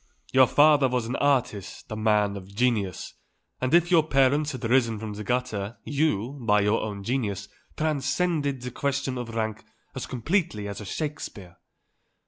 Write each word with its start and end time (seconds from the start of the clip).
Your 0.33 0.47
father 0.47 0.87
was 0.89 1.05
an 1.05 1.15
artist, 1.17 1.91
a 1.91 1.95
man 1.95 2.35
of 2.35 2.47
genius; 2.47 3.13
and 3.61 3.71
if 3.71 3.91
your 3.91 4.01
parents 4.01 4.51
had 4.51 4.63
risen 4.63 4.97
from 4.97 5.13
the 5.13 5.23
gutter, 5.23 5.77
you, 5.83 6.39
by 6.43 6.61
your 6.61 6.81
own 6.81 7.03
genius, 7.03 7.47
transcend 7.77 8.43
the 8.45 8.71
question 8.71 9.19
of 9.19 9.35
rank 9.35 9.63
as 9.93 10.07
completely 10.07 10.67
as 10.67 10.81
a 10.81 10.85
Shakespeare." 10.85 11.55